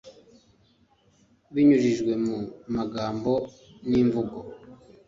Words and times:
binyujijwe 1.53 2.11
mu 2.25 2.37
magambo 2.75 3.31
n’imvugo 3.89 4.37